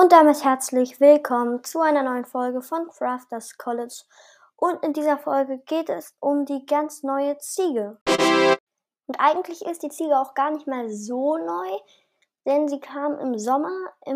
[0.00, 4.04] Und damit herzlich willkommen zu einer neuen Folge von Crafters College.
[4.56, 8.00] Und in dieser Folge geht es um die ganz neue Ziege.
[9.06, 11.68] Und eigentlich ist die Ziege auch gar nicht mal so neu,
[12.46, 13.74] denn sie kam im Sommer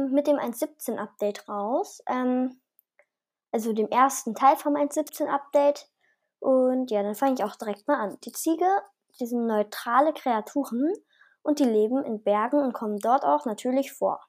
[0.09, 2.03] mit dem 1.17 Update raus.
[2.07, 2.63] Ähm,
[3.53, 5.91] also dem ersten Teil vom 1.17 Update.
[6.39, 8.17] Und ja, dann fange ich auch direkt mal an.
[8.25, 8.65] Die Ziege,
[9.21, 10.95] die sind neutrale Kreaturen
[11.43, 14.27] und die leben in Bergen und kommen dort auch natürlich vor.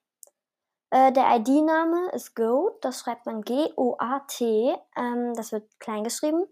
[0.91, 6.45] Äh, der ID-Name ist Goat, das schreibt man G-O-A-T, ähm, das wird klein geschrieben.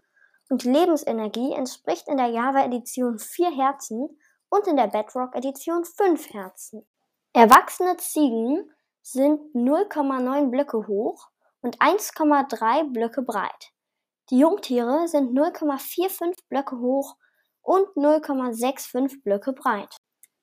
[0.49, 4.17] Und die Lebensenergie entspricht in der Java-Edition 4 Herzen
[4.49, 6.87] und in der Bedrock-Edition 5 Herzen.
[7.33, 11.29] Erwachsene Ziegen sind 0,9 Blöcke hoch
[11.61, 13.71] und 1,3 Blöcke breit.
[14.29, 17.15] Die Jungtiere sind 0,45 Blöcke hoch
[17.61, 19.95] und 0,65 Blöcke breit.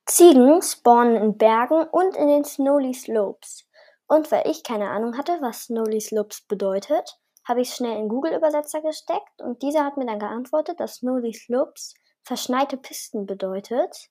[0.06, 3.69] Ziegen spawnen in Bergen und in den Snowy Slopes.
[4.10, 8.80] Und weil ich keine Ahnung hatte, was Snowy Slopes bedeutet, habe ich schnell in Google-Übersetzer
[8.80, 11.94] gesteckt und dieser hat mir dann geantwortet, dass Snowy Slopes
[12.24, 14.10] verschneite Pisten bedeutet.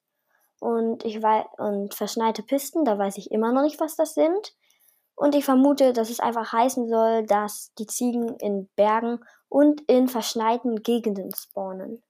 [0.62, 1.20] Und ich
[1.58, 4.56] und verschneite Pisten, da weiß ich immer noch nicht, was das sind.
[5.16, 9.20] Und ich vermute, dass es einfach heißen soll, dass die Ziegen in Bergen
[9.50, 12.02] und in verschneiten Gegenden spawnen.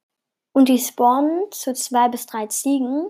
[0.53, 3.09] Und die spawnen zu zwei bis drei Ziegen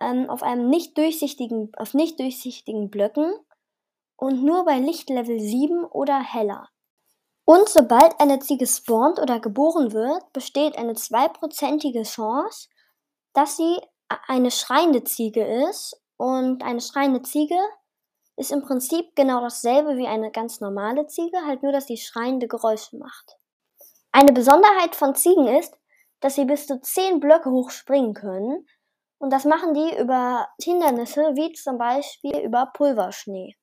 [0.00, 3.34] ähm, auf einem nicht durchsichtigen, auf nicht durchsichtigen Blöcken
[4.22, 6.68] und nur bei Lichtlevel 7 oder heller.
[7.44, 12.68] Und sobald eine Ziege spawnt oder geboren wird, besteht eine zweiprozentige Chance,
[13.32, 13.80] dass sie
[14.28, 16.00] eine schreiende Ziege ist.
[16.18, 17.58] Und eine schreiende Ziege
[18.36, 22.46] ist im Prinzip genau dasselbe wie eine ganz normale Ziege, halt nur, dass sie schreiende
[22.46, 23.38] Geräusche macht.
[24.12, 25.76] Eine Besonderheit von Ziegen ist,
[26.20, 28.68] dass sie bis zu 10 Blöcke hoch springen können.
[29.18, 33.56] Und das machen die über Hindernisse wie zum Beispiel über Pulverschnee.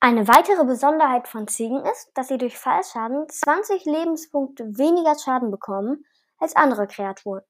[0.00, 6.04] Eine weitere Besonderheit von Ziegen ist, dass sie durch Fallschaden 20 Lebenspunkte weniger Schaden bekommen
[6.38, 7.42] als andere Kreaturen.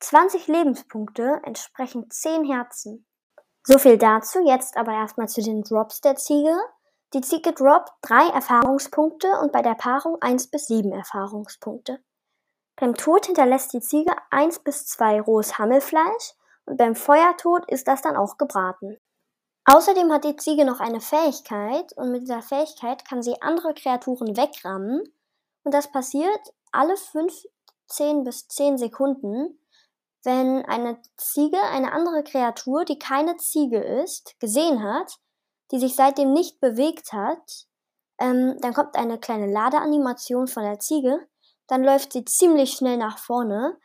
[0.00, 3.06] 20 Lebenspunkte entsprechen 10 Herzen.
[3.62, 6.56] So viel dazu, jetzt aber erstmal zu den Drops der Ziege.
[7.14, 12.02] Die Ziege droppt 3 Erfahrungspunkte und bei der Paarung 1 bis 7 Erfahrungspunkte.
[12.74, 16.32] Beim Tod hinterlässt die Ziege 1 bis 2 rohes Hammelfleisch
[16.64, 18.96] und beim Feuertod ist das dann auch gebraten.
[19.64, 24.36] Außerdem hat die Ziege noch eine Fähigkeit und mit dieser Fähigkeit kann sie andere Kreaturen
[24.36, 25.02] wegrammen
[25.62, 26.40] und das passiert
[26.72, 29.58] alle 15 bis 10 Sekunden,
[30.24, 35.18] wenn eine Ziege eine andere Kreatur, die keine Ziege ist, gesehen hat,
[35.70, 37.66] die sich seitdem nicht bewegt hat,
[38.18, 41.26] ähm, dann kommt eine kleine Ladeanimation von der Ziege,
[41.66, 43.76] dann läuft sie ziemlich schnell nach vorne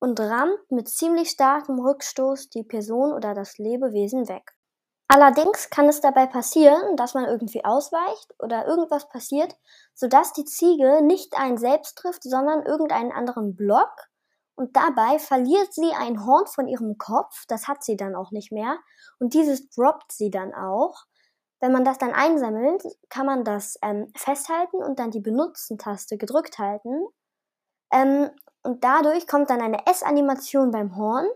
[0.00, 4.54] und rammt mit ziemlich starkem Rückstoß die Person oder das Lebewesen weg.
[5.12, 9.56] Allerdings kann es dabei passieren, dass man irgendwie ausweicht oder irgendwas passiert,
[9.92, 13.90] sodass die Ziege nicht einen selbst trifft, sondern irgendeinen anderen Block.
[14.54, 18.52] Und dabei verliert sie ein Horn von ihrem Kopf, das hat sie dann auch nicht
[18.52, 18.78] mehr.
[19.18, 21.06] Und dieses droppt sie dann auch.
[21.58, 26.60] Wenn man das dann einsammelt, kann man das ähm, festhalten und dann die Benutzen-Taste gedrückt
[26.60, 27.04] halten.
[27.92, 28.30] Ähm,
[28.62, 31.26] und dadurch kommt dann eine S-Animation beim Horn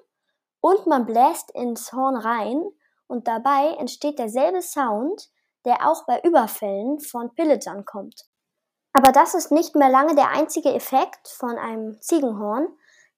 [0.60, 2.62] und man bläst ins Horn rein
[3.06, 5.30] und dabei entsteht derselbe Sound,
[5.64, 8.26] der auch bei Überfällen von Pillagern kommt.
[8.92, 12.68] Aber das ist nicht mehr lange der einzige Effekt von einem Ziegenhorn,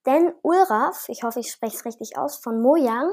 [0.06, 3.12] denn Ulraf, ich hoffe, ich spreche es richtig aus, von Mojang,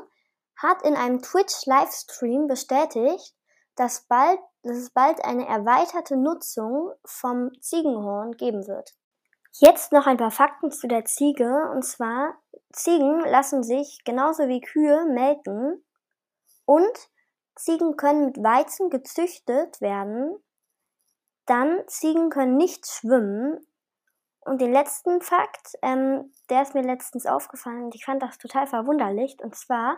[0.56, 3.36] hat in einem Twitch-Livestream bestätigt,
[3.76, 8.94] dass, bald, dass es bald eine erweiterte Nutzung vom Ziegenhorn geben wird.
[9.54, 12.36] Jetzt noch ein paar Fakten zu der Ziege, und zwar,
[12.72, 15.84] Ziegen lassen sich genauso wie Kühe melken
[16.74, 17.10] und
[17.56, 20.36] Ziegen können mit Weizen gezüchtet werden.
[21.46, 23.60] Dann Ziegen können nicht schwimmen.
[24.40, 28.68] Und den letzten Fakt, ähm, der ist mir letztens aufgefallen und ich fand das total
[28.68, 29.38] verwunderlich.
[29.42, 29.98] Und zwar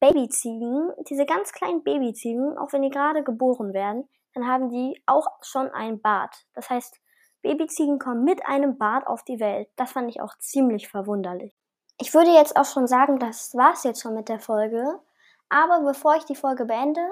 [0.00, 5.28] Babyziegen, diese ganz kleinen Babyziegen, auch wenn die gerade geboren werden, dann haben die auch
[5.42, 6.46] schon ein Bart.
[6.54, 7.00] Das heißt,
[7.42, 9.68] Babyziegen kommen mit einem Bart auf die Welt.
[9.76, 11.54] Das fand ich auch ziemlich verwunderlich.
[11.98, 15.00] Ich würde jetzt auch schon sagen, das war's jetzt schon mit der Folge.
[15.48, 17.06] Aber bevor ich die Folge beende,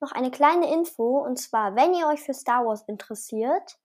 [0.00, 1.18] noch eine kleine Info.
[1.18, 3.78] Und zwar, wenn ihr euch für Star Wars interessiert,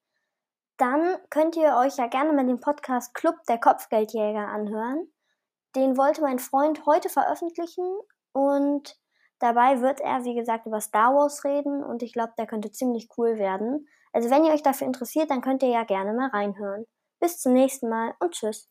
[0.78, 5.08] dann könnt ihr euch ja gerne mal den Podcast Club der Kopfgeldjäger anhören.
[5.76, 7.86] Den wollte mein Freund heute veröffentlichen
[8.34, 8.98] und
[9.40, 13.10] dabei wird er, wie gesagt, über Star Wars reden und ich glaube, der könnte ziemlich
[13.18, 13.88] cool werden.
[14.14, 16.86] Also wenn ihr euch dafür interessiert, dann könnt ihr ja gerne mal reinhören.
[17.20, 18.70] Bis zum nächsten Mal und tschüss.